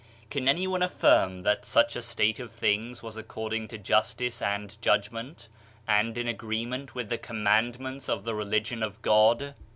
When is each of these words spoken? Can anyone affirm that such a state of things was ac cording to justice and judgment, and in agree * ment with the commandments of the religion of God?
Can 0.31 0.47
anyone 0.47 0.81
affirm 0.81 1.41
that 1.41 1.63
such 1.63 1.95
a 1.95 2.01
state 2.01 2.39
of 2.39 2.51
things 2.51 3.03
was 3.03 3.19
ac 3.19 3.25
cording 3.27 3.67
to 3.67 3.77
justice 3.77 4.41
and 4.41 4.75
judgment, 4.81 5.47
and 5.87 6.17
in 6.17 6.27
agree 6.27 6.65
* 6.65 6.65
ment 6.65 6.95
with 6.95 7.09
the 7.09 7.19
commandments 7.19 8.09
of 8.09 8.23
the 8.23 8.33
religion 8.33 8.81
of 8.81 8.99
God? 9.03 9.53